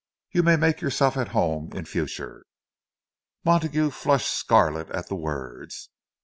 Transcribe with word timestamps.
You 0.31 0.41
may 0.41 0.55
make 0.55 0.81
yourself 0.81 1.15
at 1.15 1.27
home 1.27 1.73
in 1.73 1.85
future." 1.85 2.47
Montague 3.45 3.91
flushed 3.91 4.29
scarlet 4.31 4.89
at 4.89 5.09
the 5.09 5.15
words. 5.15 5.89